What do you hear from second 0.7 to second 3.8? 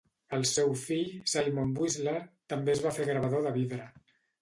fill, Simon Whistler, també es va fer gravador de